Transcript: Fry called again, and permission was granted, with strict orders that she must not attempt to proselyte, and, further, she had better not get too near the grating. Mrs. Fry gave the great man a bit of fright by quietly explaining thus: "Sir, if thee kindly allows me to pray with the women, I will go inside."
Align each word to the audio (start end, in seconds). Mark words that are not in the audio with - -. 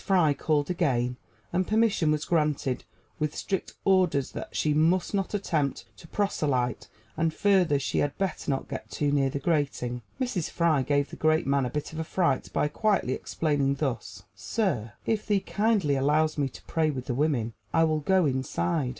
Fry 0.03 0.33
called 0.33 0.71
again, 0.71 1.17
and 1.53 1.67
permission 1.67 2.09
was 2.09 2.25
granted, 2.25 2.85
with 3.19 3.35
strict 3.35 3.75
orders 3.85 4.31
that 4.31 4.55
she 4.55 4.73
must 4.73 5.13
not 5.13 5.35
attempt 5.35 5.85
to 5.95 6.07
proselyte, 6.07 6.87
and, 7.15 7.31
further, 7.31 7.77
she 7.77 7.99
had 7.99 8.17
better 8.17 8.49
not 8.49 8.67
get 8.67 8.89
too 8.89 9.11
near 9.11 9.29
the 9.29 9.37
grating. 9.37 10.01
Mrs. 10.19 10.49
Fry 10.49 10.81
gave 10.81 11.11
the 11.11 11.15
great 11.15 11.45
man 11.45 11.67
a 11.67 11.69
bit 11.69 11.93
of 11.93 12.07
fright 12.07 12.51
by 12.51 12.67
quietly 12.67 13.13
explaining 13.13 13.75
thus: 13.75 14.23
"Sir, 14.33 14.93
if 15.05 15.27
thee 15.27 15.39
kindly 15.39 15.95
allows 15.95 16.35
me 16.35 16.49
to 16.49 16.63
pray 16.63 16.89
with 16.89 17.05
the 17.05 17.13
women, 17.13 17.53
I 17.71 17.83
will 17.83 17.99
go 17.99 18.25
inside." 18.25 18.89